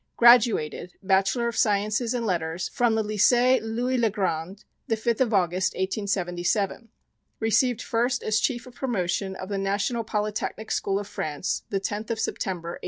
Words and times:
Graduated, 0.17 0.93
Bachelor 1.03 1.47
of 1.47 1.55
Sciences 1.55 2.15
and 2.15 2.23
of 2.23 2.27
Letters, 2.29 2.67
from 2.69 2.95
the 2.95 3.03
Lycée, 3.03 3.59
Louis 3.61 3.99
le 3.99 4.09
Grand, 4.09 4.65
the 4.87 4.95
5th 4.95 5.21
of 5.21 5.31
August, 5.31 5.73
1877. 5.75 6.89
Received 7.39 7.83
first 7.83 8.23
as 8.23 8.39
Chief 8.39 8.65
of 8.65 8.73
Promotion 8.73 9.35
of 9.35 9.49
the 9.49 9.59
National 9.59 10.03
Polytechnic 10.03 10.71
School 10.71 10.97
of 10.97 11.07
France, 11.07 11.65
the 11.69 11.79
10th 11.79 12.09
of 12.09 12.19
September, 12.19 12.69
1877. 12.69 12.79